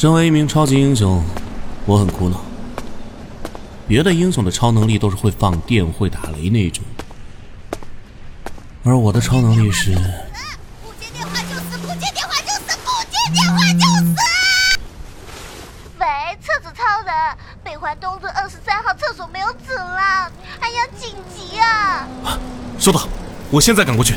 [0.00, 1.22] 身为一名超级英雄，
[1.84, 2.40] 我很苦恼。
[3.86, 6.82] 别的英雄的超能力都是会放电、会打雷那种，
[8.82, 9.92] 而我的超能力是……
[9.92, 14.16] 不接电话就死，不接电话就死，不接电话就死。
[15.98, 16.06] 喂，
[16.40, 17.14] 厕纸超人，
[17.62, 22.08] 北环东路二十三号厕所没有纸了，哎呀，紧急啊！
[22.78, 23.06] 收到，
[23.50, 24.14] 我现在赶过去。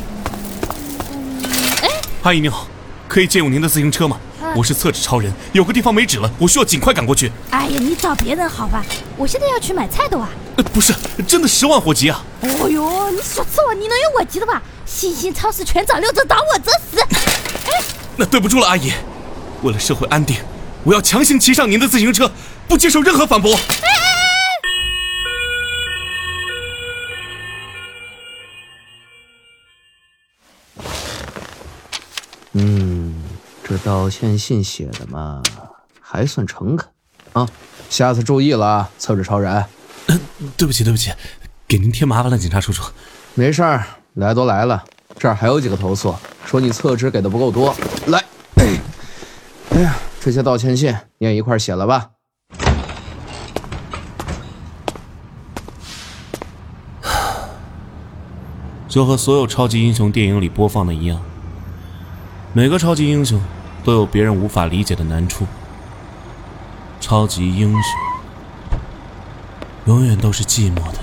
[1.81, 1.89] 哎，
[2.21, 2.67] 阿姨你好，
[3.09, 4.17] 可以借用您的自行车吗？
[4.55, 7.31] 我是厕纸超人，有个地方没纸了，我需要尽快赶过去。
[7.49, 8.85] 哎呀，你找别人好吧，
[9.17, 10.27] 我现在要去买菜的哇。
[10.57, 10.93] 呃，不是，
[11.27, 12.23] 真的十万火急啊！
[12.41, 14.61] 哦呦，你说错了，你能有我急的吧？
[14.85, 17.01] 新兴超市全长六折，打我折死！
[17.01, 17.83] 哎，
[18.15, 18.91] 那对不住了，阿姨。
[19.63, 20.37] 为了社会安定，
[20.83, 22.31] 我要强行骑上您的自行车，
[22.67, 23.55] 不接受任何反驳。
[23.55, 23.59] 嗯，
[33.83, 35.43] 道歉信写的嘛，
[35.99, 36.87] 还算诚恳
[37.33, 37.47] 啊。
[37.89, 39.65] 下次注意了啊，厕纸超人。
[40.57, 41.11] 对不起，对不起，
[41.67, 42.83] 给您添麻烦了，警察叔叔。
[43.35, 44.83] 没事儿，来都来了，
[45.17, 47.75] 这儿还有几个投诉，说你厕纸给的不够多。
[48.07, 48.23] 来，
[49.71, 52.09] 哎呀，这些道歉信你也一块写了吧。
[58.87, 61.19] 就和所有超级英雄电影里播放的一样。
[62.53, 63.41] 每个超级英雄
[63.83, 65.45] 都有别人无法理解的难处。
[66.99, 67.81] 超级英雄
[69.85, 70.99] 永远都是寂寞的。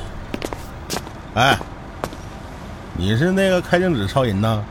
[1.35, 1.59] 哎，
[2.95, 4.63] 你是那个开镜子超人呐？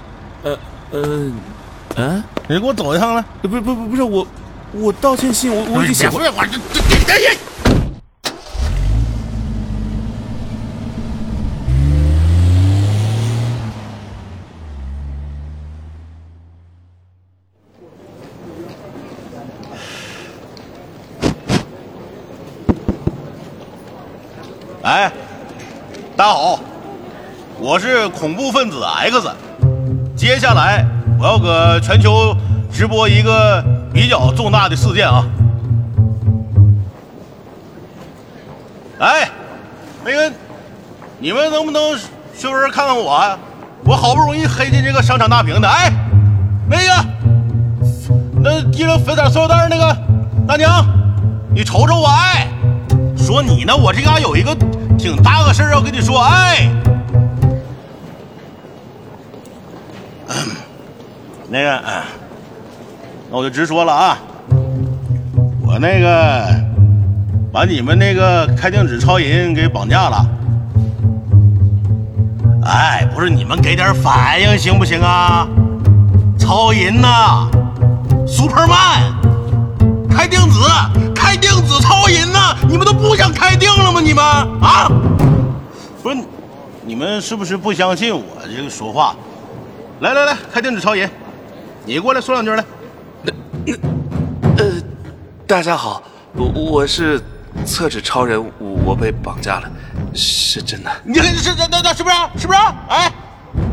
[0.43, 0.57] 呃
[0.91, 1.31] 呃，
[1.95, 3.23] 嗯，你给我走一趟来！
[3.43, 4.25] 不不不不是我，
[4.71, 6.19] 我道歉信我我已经写过。
[6.19, 7.69] 我这这这
[24.89, 25.11] 哎，
[26.17, 26.59] 大家好，
[27.59, 29.29] 我是恐怖分子 X。
[30.16, 30.83] 接下来
[31.19, 32.35] 我要搁全球
[32.73, 33.63] 直播一个
[33.94, 35.23] 比较重大的事件啊！
[38.97, 39.29] 哎，
[40.03, 40.33] 那个，
[41.19, 41.95] 你们能不能
[42.33, 43.38] 学人看看我？
[43.85, 45.69] 我好不容易黑进这个商场大屏的。
[45.69, 45.94] 哎，
[46.67, 47.05] 那个，
[48.41, 49.95] 那一人分点塑料袋那个
[50.47, 50.83] 大娘，
[51.53, 52.47] 你瞅瞅我哎。
[53.17, 54.55] 说你呢，我这嘎有一个
[54.99, 56.69] 挺大个事儿要跟你说，哎，
[61.47, 61.81] 那个，
[63.31, 64.17] 那我就直说了啊，
[65.65, 66.53] 我那个
[67.51, 70.25] 把你们那个开定纸超人给绑架了，
[72.66, 75.47] 哎，不是你们给点反应行不行啊？
[76.37, 77.49] 超人呐
[78.27, 79.13] ，Superman，
[80.13, 80.59] 开定子。
[81.16, 82.55] 开定子超人呐？
[82.67, 84.01] 你们都不想开定了吗？
[84.01, 84.23] 你们，
[86.89, 89.16] 你们是不是不相信我这个说话？
[90.00, 91.07] 来来来，开定子超人，
[91.85, 92.66] 你过来说两句来。
[93.22, 93.31] 那
[93.63, 93.73] 那
[94.57, 94.72] 呃，
[95.45, 96.01] 大家好，
[96.33, 97.22] 我我是
[97.63, 99.72] 厕纸超人，我被绑架了，
[100.16, 100.89] 是真的。
[101.03, 102.16] 你是那那那是不是？
[102.39, 102.59] 是不是？
[102.88, 103.13] 哎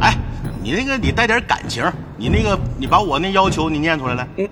[0.02, 0.14] 哎，
[0.62, 4.28] 你那个你带点感情，你那个你把我那要求你念出来来。
[4.36, 4.46] 嗯。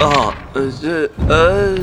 [0.00, 1.76] 哦，呃，这，呃，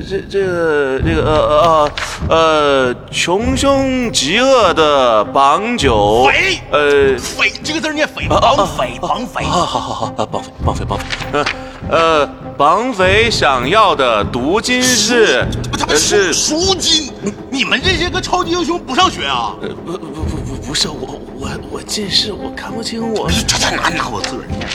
[0.00, 1.92] 这，这个，这个，呃，
[2.28, 11.44] 呃，呃，穷凶极恶的绑酒，匪，呃，匪，这个字念匪，绑匪，绑匪，好好好好，绑匪，绑匪，绑匪，呃，
[11.90, 12.26] 呃，
[12.56, 15.46] 绑匪想要的毒金是，
[15.94, 17.12] 是赎金，
[17.50, 19.54] 你们这些个超级英雄不上学啊？
[19.84, 24.66] 不不不不不是我我我近视，我看不清我，这这拿拿我字念，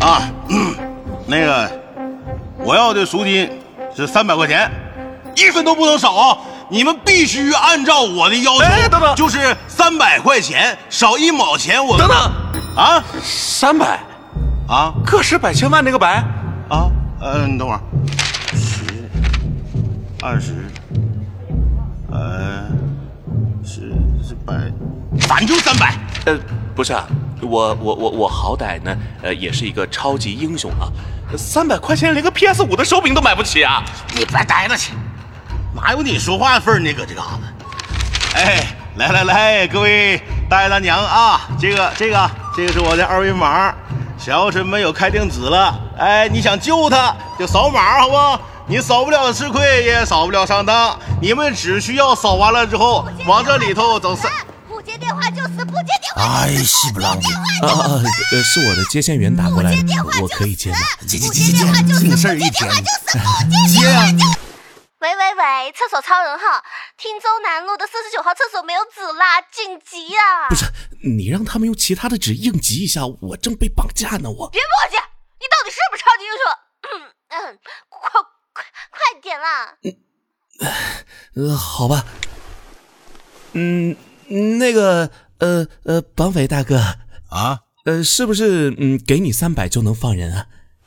[0.00, 0.74] 啊，嗯。
[1.30, 1.70] 那个，
[2.64, 3.50] 我要的赎金
[4.06, 4.70] 是三百块钱，
[5.34, 6.38] 一分都不能少啊！
[6.68, 12.16] 你们必须按照我的要求，哎，等等，就是三百块钱，少一毛钱我等等
[12.76, 13.98] 啊，三百
[14.68, 16.22] 啊，个十百千万那个百
[16.68, 16.88] 啊，
[17.20, 17.80] 呃，你等会儿，
[18.54, 18.84] 十，
[20.22, 20.52] 二十，
[22.12, 22.68] 呃，
[23.64, 23.92] 十
[24.22, 24.54] 是百，
[25.22, 25.92] 反正就三百，
[26.26, 26.38] 呃，
[26.72, 27.04] 不是啊，
[27.40, 30.86] 我我我我好歹呢，呃，也是一个超级英雄啊。
[31.36, 33.82] 三百块钱连个 PS 五的手柄都买不起啊！
[34.14, 34.92] 你别呆着去，
[35.74, 36.92] 哪有你说话的份儿呢？
[36.92, 38.34] 搁这嘎子。
[38.34, 38.66] 哎，
[38.96, 43.74] 来来来，各位大爷大娘啊，这个这个这个是我的二维码，
[44.16, 48.42] 小沈没有开定子了，哎，你想救他就扫码好不？
[48.66, 54.30] 你扫不了吃亏，也扫不了上当，你们只需要扫完了之后往这里头走三。
[55.56, 55.64] 不接电话就死。
[55.66, 57.28] 不接电话哎，西不浪的，
[57.66, 58.02] 啊啊啊！
[58.32, 59.82] 呃，是我的接线员打过来的，
[60.20, 60.78] 我可以接吗？
[61.06, 61.64] 接接接接接，
[61.98, 62.70] 挺事儿一天，
[63.68, 64.06] 接啊！
[65.00, 66.62] 喂喂喂，厕所超人号，
[66.96, 70.48] 汀州南路的四十九号厕所没有纸啦，紧急啊！
[70.48, 70.64] 不是，
[71.04, 74.50] 你让他们用其他的纸应急一下，我正被绑架呢，我。
[74.50, 75.00] 别磨叽，
[75.38, 76.42] 你到底是不是超级英雄？
[77.28, 77.58] 嗯，
[77.88, 78.10] 快
[78.52, 79.76] 快快点啦！
[81.36, 82.04] 呃，好吧。
[83.52, 83.96] 嗯，
[84.58, 85.08] 那个，
[85.38, 86.76] 呃呃，绑匪大哥，
[87.28, 90.46] 啊，呃，是不是嗯给你三百就能放人啊？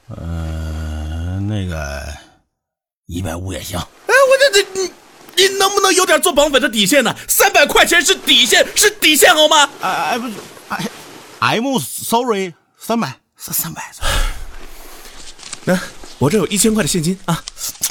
[0.10, 2.04] 呃，那个
[3.08, 3.80] 一百五也行。
[3.80, 4.92] 哎，我这这你
[5.36, 7.16] 你能不能有点做绑匪的底线呢？
[7.28, 9.70] 三百块钱是底线，是底线好吗？
[9.82, 10.34] 哎哎不是，
[10.70, 10.86] 哎
[11.40, 13.92] ，I'm sorry，三百三三百。
[15.64, 15.80] 那、
[16.22, 17.44] 我这有一千块的现金啊。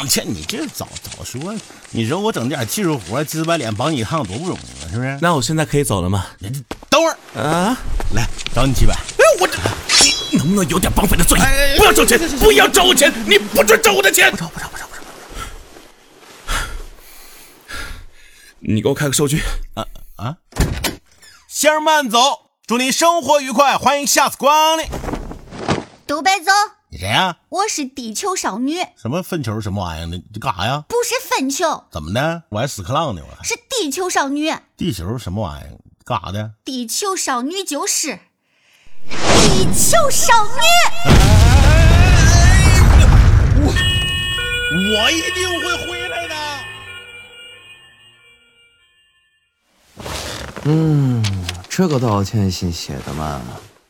[0.08, 1.52] 切，你这早早说，
[1.90, 5.18] 你说我整点技术活，鸡巴脸绑你一趟多不容易啊，是不是？
[5.20, 6.24] 那我现在可以走了吗？
[6.88, 7.76] 等会儿，啊？
[8.14, 8.24] 来
[8.54, 8.94] 找你几百。
[8.94, 9.58] 哎，我这
[10.30, 11.76] 你能不能有点绑匪的尊严？
[11.76, 14.30] 不要找钱，不要找我钱，你不准找我的钱！
[14.30, 15.02] 不找不找不找不找。
[18.60, 19.42] 你给我开个收据。
[19.74, 19.84] 啊
[20.14, 20.36] 啊！
[21.48, 22.18] 先生慢走，
[22.64, 24.86] 祝您生活愉快，欢迎下次光临。
[26.06, 30.22] 独白走，你谁呀、我是地球少女，什么粪球什么玩意儿的？
[30.34, 30.84] 你干啥呀？
[30.86, 32.42] 不是粪球，怎么的？
[32.50, 33.42] 我还屎壳郎呢，我还。
[33.42, 34.52] 是地球少女。
[34.76, 35.78] 地球什么玩意儿？
[36.04, 36.52] 干啥的？
[36.62, 38.18] 地球少女就是
[39.08, 40.50] 地球少女。
[43.62, 43.72] 我
[44.92, 46.34] 我一定会回来的。
[50.64, 51.24] 嗯，
[51.66, 53.40] 这个道歉信写的嘛，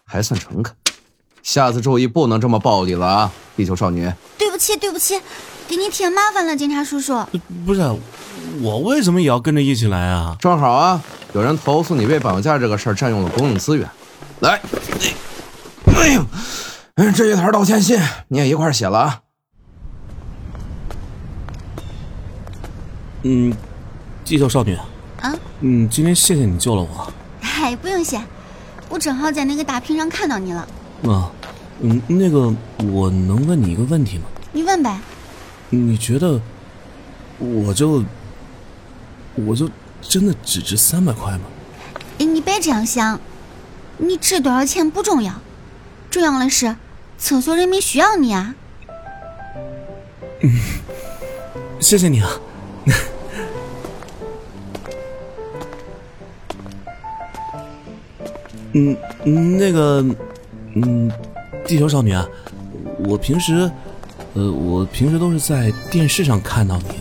[0.05, 0.77] 还算诚恳。
[1.43, 4.11] 下次注意不能这么暴力了啊，地球少女。
[4.39, 5.21] 对不起，对不起，
[5.69, 7.25] 给你添麻烦了，警察叔叔。
[7.65, 7.81] 不是，
[8.61, 10.37] 我为什么也要跟着一起来啊？
[10.41, 11.03] 正好啊，
[11.33, 13.89] 有人投诉你被绑架这个事儿占用了公共资源。
[14.41, 14.61] 来，
[15.97, 16.25] 哎呦，
[16.97, 19.21] 嗯这一沓道歉信你也一块儿写了啊。
[23.23, 23.53] 嗯，
[24.25, 24.75] 地球少女，
[25.21, 27.13] 啊，嗯，今天谢谢你救了我。
[27.43, 28.19] 嗨，不用谢，
[28.89, 30.67] 我正好在那个大屏上看到你了。
[31.05, 31.31] 啊，
[31.81, 32.55] 嗯，那个，
[32.93, 34.25] 我能问你一个问题吗？
[34.53, 35.01] 你问呗。
[35.71, 36.41] 你觉得
[37.39, 38.05] 我就
[39.35, 39.71] 我就
[40.03, 41.45] 真的只值三百块吗？
[42.19, 43.19] 哎，你别这样想，
[43.99, 45.33] 你值多少钱不重要，
[46.11, 46.77] 重要的是
[47.17, 48.55] 厕所人民需要你啊。
[50.43, 50.51] 嗯
[51.81, 52.29] 谢谢你啊。
[58.73, 60.05] 嗯，嗯那个，
[60.75, 61.11] 嗯，
[61.67, 62.27] 地球少女啊，
[62.99, 63.71] 我平时，
[64.35, 66.95] 呃，我平时都是在电视上看到你的。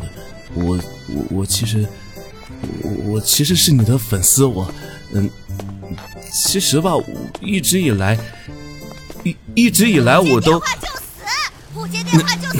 [0.55, 0.75] 我，
[1.07, 1.85] 我，我其实，
[2.81, 4.45] 我，我其实是你的粉丝。
[4.45, 4.69] 我，
[5.13, 5.29] 嗯，
[6.31, 7.03] 其实吧，我
[7.41, 8.17] 一直以来，
[9.23, 11.25] 一一直以来我都，话就死，
[11.73, 12.59] 不接电话就死。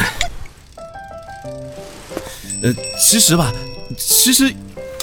[2.62, 3.52] 呃，其实吧，
[3.98, 4.54] 其实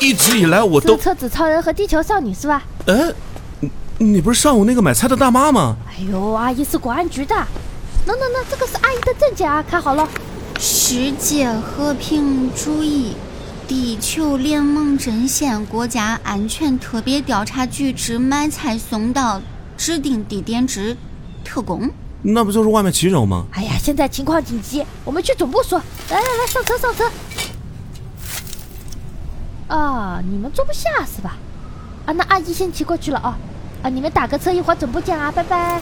[0.00, 2.62] 一直以来我都是，车子超人和地球少女是吧？
[2.87, 3.12] 哎，
[3.98, 5.76] 你你不是上午那个买菜的大妈吗？
[5.88, 7.34] 哎呦，阿姨是公安局的。
[8.04, 10.06] 那那那，这个是阿姨的证件啊，看好了。
[10.60, 13.14] 世界和平主义
[13.66, 19.40] 地球联盟阵线国家安全特别调查局之买菜送到
[19.76, 20.96] 指定地点之
[21.43, 21.91] 特工。
[22.22, 23.46] 那不就是外卖骑手吗？
[23.53, 25.79] 哎呀，现在情况紧急，我们去总部说。
[26.10, 27.10] 来来来，上车上车。
[29.69, 31.36] 啊，你们坐不下是吧？
[32.05, 33.38] 啊，那阿姨先骑过去了啊。
[33.86, 35.81] 啊，你们打个车，一会儿总部见啊，拜拜。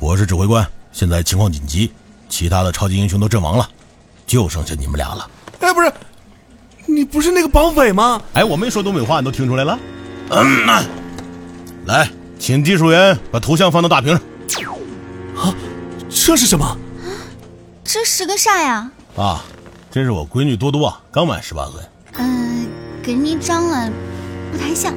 [0.00, 1.92] 我是指挥官，现在情况紧急，
[2.28, 3.70] 其他的超级英雄都阵亡了，
[4.26, 5.30] 就剩下你们俩了。
[5.60, 5.92] 哎，不是，
[6.86, 8.20] 你不是那个绑匪吗？
[8.32, 9.78] 哎，我没说东北话，你都听出来了？
[10.30, 10.84] 嗯，那
[11.86, 14.20] 来，请技术员把头像放到大屏上。
[15.36, 15.54] 啊
[16.10, 16.76] 这是什么？
[17.84, 18.90] 这是个啥呀？
[19.16, 19.44] 啊，
[19.90, 21.80] 这是我闺女多多，刚满十八岁。
[22.18, 22.68] 嗯、
[23.02, 23.90] 跟你长得
[24.52, 24.92] 不太像。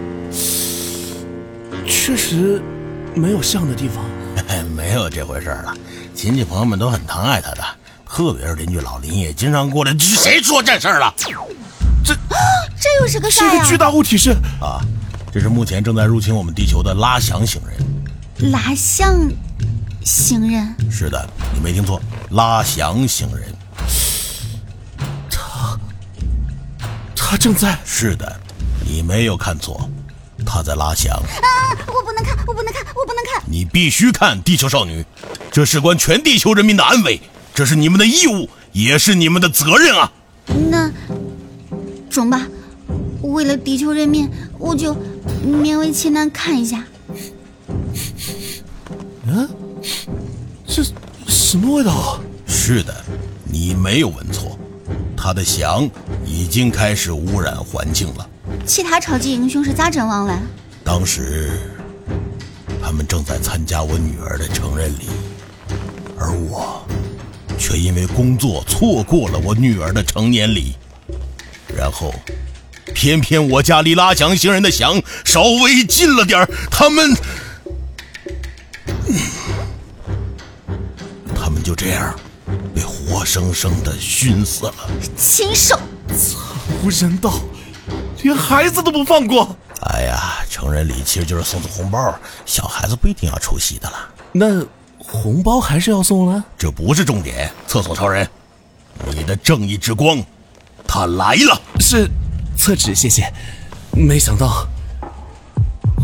[1.88, 2.62] 确实
[3.16, 4.04] 没有像的地方。
[4.48, 5.74] 嘿 没有这回事了，
[6.14, 7.64] 亲戚朋友们都很疼爱她的，
[8.06, 9.98] 特别是邻居老林也经常过来。
[9.98, 11.14] 谁说这事儿了？
[12.04, 13.52] 这这又是个啥呀？
[13.54, 14.32] 这个巨大物体是……
[14.60, 14.82] 啊，
[15.32, 18.52] 这是目前正在入侵我们地球的拉翔星人。
[18.52, 19.30] 拉翔
[20.04, 20.76] 星人。
[20.90, 23.51] 是的，你没听错，拉翔星人。
[27.32, 27.80] 他正在……
[27.86, 28.42] 是的，
[28.86, 29.90] 你没有看错，
[30.46, 31.14] 他在拉翔。
[31.14, 31.72] 啊！
[31.88, 33.42] 我不能看，我不能看，我不能看。
[33.46, 35.02] 你必须看《地球少女》，
[35.50, 37.22] 这事关全地球人民的安危，
[37.56, 40.12] 这是你们的义务，也是你们的责任啊！
[40.70, 40.92] 那
[42.10, 42.46] 中吧，
[43.22, 44.94] 为了地球人民，我就
[45.42, 46.84] 勉为其难看一下。
[49.26, 49.50] 嗯，
[50.68, 50.84] 这
[51.30, 52.20] 什么味道啊？
[52.46, 52.94] 是的，
[53.46, 54.60] 你没有闻错，
[55.22, 55.88] 他的翔
[56.26, 58.28] 已经开始污染环境了。
[58.66, 60.34] 其他超级英雄是咋阵亡嘞？
[60.84, 61.52] 当时
[62.82, 65.06] 他们正在参加我女儿的成人礼，
[66.18, 66.84] 而我
[67.56, 70.74] 却因为工作错过了我女儿的成年礼。
[71.78, 72.12] 然后，
[72.96, 77.14] 偏偏我家离拉翔星人的翔稍微近了点，他们，
[81.36, 82.20] 他们就这样
[83.12, 84.74] 活生生的熏死了。
[85.18, 85.76] 禽兽！
[86.08, 86.40] 惨
[86.82, 87.34] 无人道，
[88.24, 89.54] 连孩子都不放过。
[89.82, 92.16] 哎呀，成人礼其实就是送送红包，
[92.46, 94.08] 小孩子不一定要出席的啦。
[94.32, 94.66] 那
[94.98, 96.42] 红包还是要送了？
[96.58, 97.52] 这不是重点。
[97.68, 98.26] 厕所超人，
[99.14, 100.24] 你的正义之光，
[100.88, 101.62] 他来了。
[101.82, 102.10] 是，
[102.56, 103.32] 厕纸，谢谢。
[103.92, 104.66] 没想到，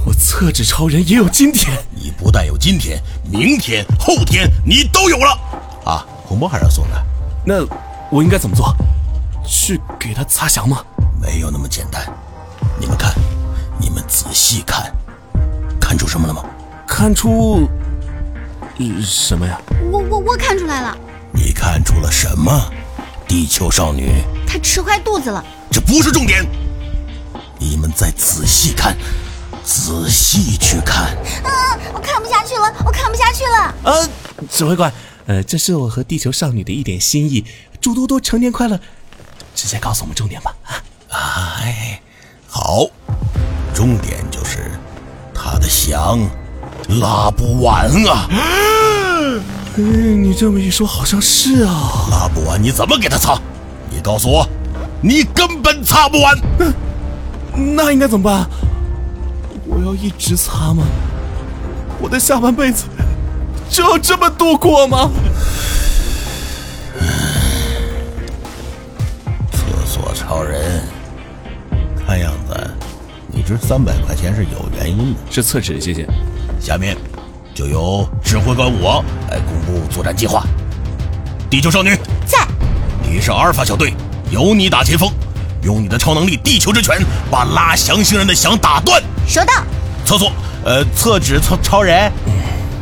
[0.06, 1.78] 我厕纸超人也有今天。
[1.96, 5.40] 你不但有今天，明天、后天你都有了。
[5.86, 7.06] 啊，红包还是要送的。
[7.46, 7.66] 那
[8.12, 8.76] 我应该怎么做？
[9.46, 10.84] 去给他擦翔吗？
[11.22, 12.06] 没有那么简单。
[12.78, 13.14] 你们看，
[13.80, 14.92] 你们仔细看，
[15.80, 16.44] 看出什么了吗？
[16.86, 17.68] 看出、
[18.78, 19.60] 呃什么呀？
[19.92, 20.98] 我我我看出来了，
[21.32, 22.52] 你看出了什么？
[23.28, 25.44] 地球少女，她吃坏肚子了。
[25.72, 26.46] 这不是重点。
[27.60, 28.96] 你们再仔细看，
[29.64, 31.16] 仔细去看。
[31.44, 31.78] 啊！
[31.94, 33.76] 我看不下去了，我看不下去了。
[33.84, 34.10] 呃，
[34.50, 34.92] 指挥官，
[35.28, 37.44] 呃，这是我和地球少女的一点心意，
[37.82, 38.80] 祝多多成年快乐。
[39.54, 40.56] 直接告诉我们重点吧。
[41.10, 42.02] 啊，哎，
[42.48, 42.86] 好，
[43.74, 44.72] 重点就是
[45.34, 46.20] 他的翔
[47.02, 48.30] 拉不完啊！
[49.76, 52.08] 嗯，你这么一说，好像是啊。
[52.10, 53.38] 拉不完，你怎么给他擦？
[53.92, 54.48] 你告诉我，
[55.02, 56.38] 你根本擦不完。
[57.76, 58.50] 那应该怎么办？
[59.66, 60.86] 我要一直擦吗？
[62.00, 62.86] 我的下半辈子
[63.70, 65.10] 就要这么度过吗？
[69.52, 70.82] 厕所超人，
[72.06, 72.70] 看样子
[73.28, 75.20] 你这三百块钱是有原因的。
[75.30, 76.08] 是厕纸，谢谢。
[76.60, 76.98] 下面
[77.54, 80.44] 就由指挥官我来公布作战计划。
[81.50, 81.96] 地球少女
[82.26, 82.46] 在，
[83.02, 83.94] 你是阿尔法小队，
[84.32, 85.10] 由你打前锋，
[85.62, 86.98] 用你的超能力地球之拳
[87.32, 89.02] 把拉翔星人的翔打断。
[89.28, 89.54] 收到。
[90.04, 90.32] 厕所，
[90.66, 92.12] 呃，厕纸超超人，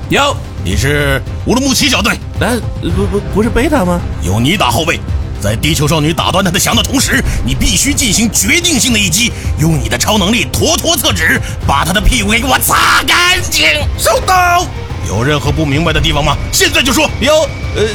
[0.09, 4.01] 有，你是乌鲁木齐小队，哎，不不不是贝塔吗？
[4.23, 4.99] 由你打后卫。
[5.39, 13.67] 在地球少女打断他的翔的同时，你必须进行决定性的一击，用你的超能力坨坨厕纸，把他的屁股给我擦干净。
[13.99, 14.65] 收到。
[15.07, 16.35] 有任何不明白的地方吗？
[16.51, 17.07] 现在就说。
[17.21, 17.85] 有，呃，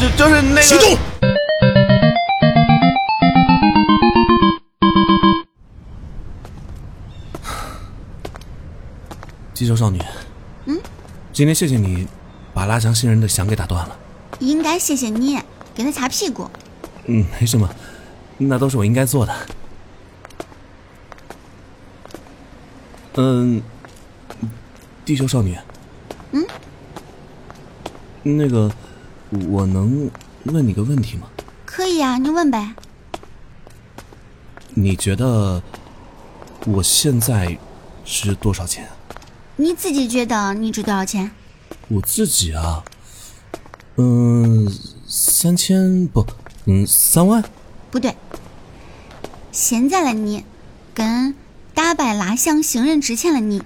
[0.00, 0.98] 就就是那个行动。
[9.54, 10.17] 地球少女，嗯，
[11.38, 12.04] 今天谢谢你
[12.52, 13.96] 把拉翔新人的翔给打断了。
[14.40, 15.40] 应该谢谢你
[15.72, 16.50] 给他擦屁股。
[17.04, 17.72] 嗯，没什么，
[18.38, 19.46] 那都是我应该做的。
[23.14, 23.62] 嗯，
[25.04, 25.56] 地球少女。
[26.32, 26.44] 嗯。
[28.24, 28.68] 那个，
[29.48, 30.10] 我能
[30.46, 31.28] 问你个问题吗？
[31.64, 32.74] 可以啊，你问呗。
[34.70, 35.62] 你觉得
[36.66, 37.56] 我现在
[38.04, 38.88] 值多少钱？
[39.60, 41.32] 你自己觉得你值多少钱？
[41.88, 42.84] 我自己啊，
[43.96, 44.72] 嗯，
[45.08, 46.24] 三千不，
[46.66, 47.42] 嗯，三万。
[47.90, 48.14] 不对，
[49.50, 50.44] 现在的你
[50.94, 51.34] 跟
[51.74, 53.60] 打败拉翔星人之前的你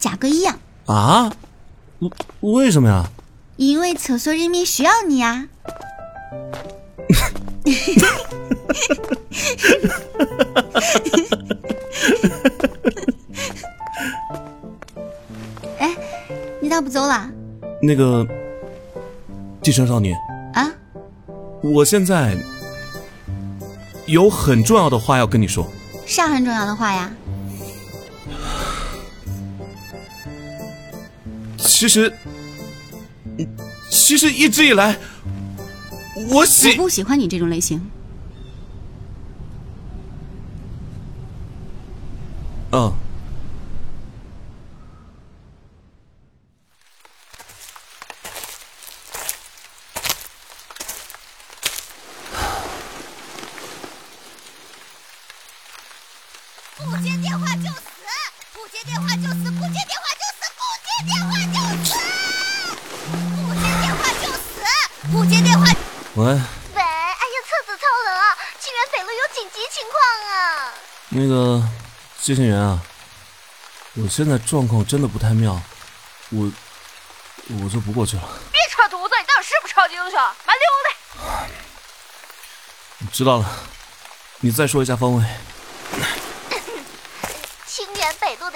[0.00, 1.32] 价格一样，啊？
[2.00, 2.10] 为
[2.40, 3.08] 为什么呀？
[3.56, 5.70] 因为厕所人民需要你呀啊。
[16.66, 17.30] 你咋不走啦？
[17.80, 18.26] 那个，
[19.62, 20.12] 地球少女，
[20.52, 20.68] 啊？
[21.62, 22.36] 我现在
[24.06, 25.64] 有很重要的话要跟你说。
[26.06, 27.08] 啥很重要的话呀？
[31.56, 32.12] 其实，
[33.88, 34.96] 其实一直以来，
[36.16, 37.80] 我我喜不喜欢你这种类型。
[42.72, 42.92] 嗯。
[56.78, 57.80] 不接电话就死，
[58.52, 61.96] 不接电话就死，不接电话就死，不接电话就死，
[63.40, 64.60] 不接电话就死，
[65.10, 65.64] 不接电话。
[66.16, 66.32] 喂，喂，
[66.82, 67.24] 阿
[69.34, 69.98] 紧急情况
[70.30, 70.72] 啊！
[71.08, 71.66] 那个
[72.20, 72.78] 接线员啊，
[73.94, 75.58] 我现在状况真的不太妙，
[76.30, 76.52] 我
[77.62, 78.22] 我就不过去了。
[78.52, 80.20] 别扯犊子，你到底是不是超级英雄？
[80.44, 80.90] 妈溜的！
[83.12, 83.50] 知道了，
[84.40, 85.24] 你再说一下方位。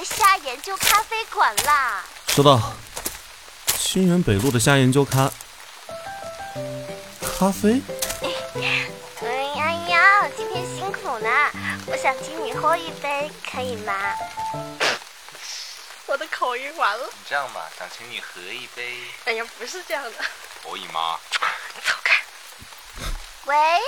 [0.03, 2.05] 清源北路的虾研究咖啡馆啦。
[2.29, 2.73] 收到。
[3.77, 5.31] 清源北路的虾研究咖
[7.39, 7.83] 咖啡。
[9.57, 11.51] 哎呀，今天辛苦了，
[11.87, 13.93] 我想请你喝一杯，可以吗？
[16.07, 17.09] 我的口音完了。
[17.29, 19.03] 这样吧，想请你喝一杯。
[19.27, 20.13] 哎呀，不是这样的。
[20.63, 21.19] 可以吗？
[21.85, 22.15] 走开。
[23.45, 23.81] 喂，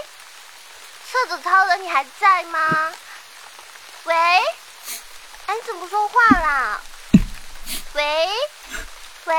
[1.11, 2.93] 册子抄人，你还在吗？
[4.05, 4.15] 喂，
[5.53, 6.81] 哎，你怎么说话啦？
[7.95, 8.03] 喂，
[9.27, 9.35] 喂。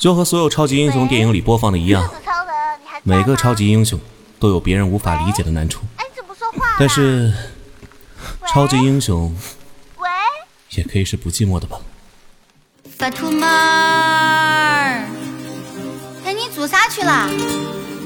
[0.00, 2.12] 就和所有超级英雄电影里播放的一样，
[3.04, 4.00] 每个超级英雄
[4.40, 5.82] 都有别人无法理解的难处。
[5.96, 6.74] 哎，怎么说话？
[6.76, 7.32] 但是，
[8.48, 9.32] 超级英雄，
[9.98, 10.08] 喂，
[10.70, 11.78] 也可以是不寂寞的吧？
[12.98, 15.06] 法图妹儿，
[16.24, 17.28] 哎，你做啥去了？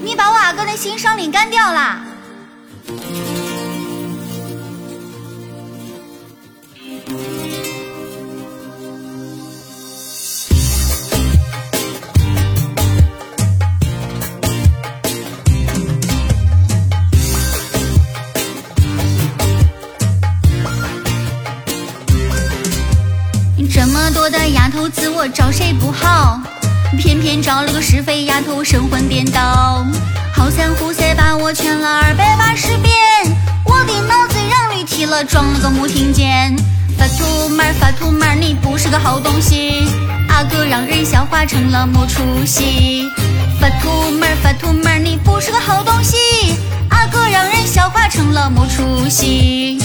[0.05, 2.05] 你把我阿哥的心上领干掉了？
[25.23, 26.41] 我找谁不好？
[26.99, 29.87] 偏偏找了个是非丫头，神魂颠倒。
[30.35, 32.93] 好三虎塞把我劝了二百八十遍，
[33.65, 36.53] 我的脑子让驴踢了，装了个没听见。
[36.99, 39.87] 发图妹儿，发图妹儿，你不是个好东西，
[40.29, 43.09] 阿哥让人笑话成了没出息。
[43.61, 46.17] 发图妹儿，发图妹儿，你不是个好东西，
[46.91, 49.79] 阿哥让人笑话成了没出息。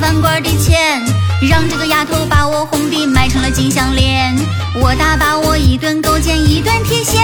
[0.00, 1.00] 饭馆的钱，
[1.48, 4.34] 让这个丫头把我哄的买成了金项链。
[4.74, 7.22] 我打把我一顿勾践一顿铁线，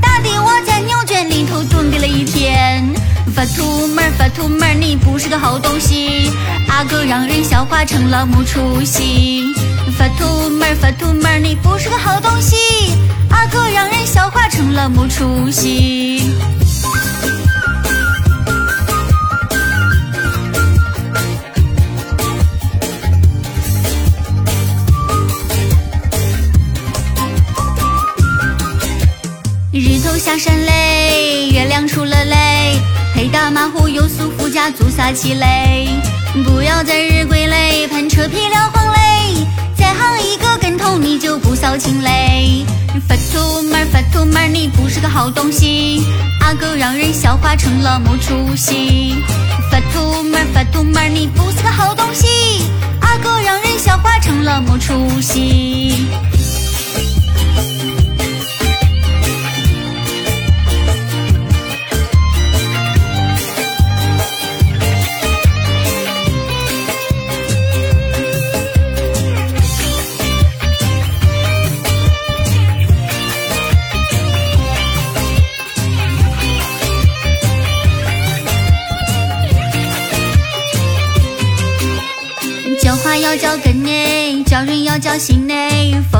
[0.00, 2.88] 打的我在牛圈里头蹲的了一天。
[3.34, 6.30] 发图妹儿，发图妹儿，你不是个好东西，
[6.68, 9.54] 阿哥让人笑话成了没出息。
[9.96, 12.56] 发图妹儿，发图妹儿，你不是个好东西，
[13.30, 16.32] 阿哥让人笑话成了没出息。
[30.28, 32.78] 下山嘞，月亮出了泪，
[33.14, 35.88] 黑大马虎有素副驾做啥气嘞？
[36.44, 42.62] 不要在日归嘞，喷车皮撩黄嘞，再行一个跟头你就不扫清嘞。
[43.08, 46.02] 发图妹儿，发图妹儿，你不是个好东西，
[46.42, 49.14] 阿哥让人笑话成了没出息。
[49.70, 52.26] 发图妹儿，发图妹儿，你不是个好东西，
[53.00, 56.06] 阿哥让人笑话成了没出息。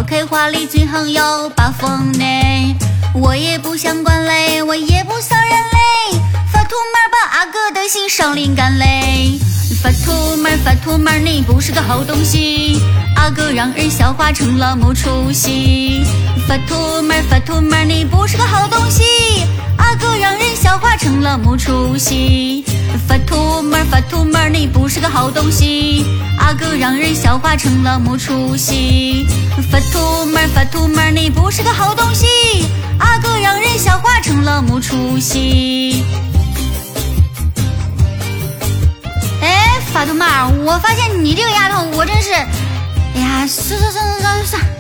[0.08, 2.24] 开花里最好要把风呢。
[3.14, 6.18] 我也不想管嘞，我也不想人嘞，
[6.50, 9.38] 发图妹儿把阿哥的心上灵感嘞。
[9.82, 12.80] 发图妹儿，发图妹儿，你不是个好东西，
[13.38, 16.02] 阿哥让人笑话成了没出息。
[16.48, 19.04] 发图妹儿，发图妹儿，你不是个好东西，
[19.76, 22.64] 阿哥让人笑话成了没出息。
[23.06, 26.04] 发图妹儿，发图妹儿，你不是个好东西。
[26.40, 29.24] 阿哥让人笑话成了没出息。
[29.70, 32.26] 发图妹儿，发图妹儿，你不是个好东西。
[32.98, 36.04] 阿哥让人笑话成了没出息。
[39.40, 42.30] 哎，发图妹儿，我发现你这个丫头，我真是，
[43.14, 44.77] 哎呀，算算算算算算。